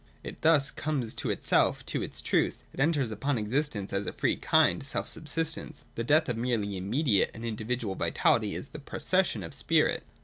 It 0.23 0.41
thus 0.41 0.71
comes 0.71 1.13
to 1.13 1.29
itself, 1.29 1.85
to 1.85 2.01
its 2.01 2.21
truth: 2.21 2.63
it 2.73 2.79
enters 2.79 3.11
upon 3.11 3.37
existence 3.37 3.93
as 3.93 4.07
a 4.07 4.11
free 4.13 4.35
Kind 4.35 4.83
self 4.83 5.07
subsistent. 5.07 5.83
The 5.93 6.03
death 6.03 6.27
of 6.27 6.37
merely 6.37 6.75
immediate 6.75 7.29
and 7.35 7.45
individual 7.45 7.93
vitality 7.93 8.55
is 8.55 8.69
the' 8.69 8.79
procession' 8.93 9.43
of 9.43 9.53
spirit. 9.53 10.01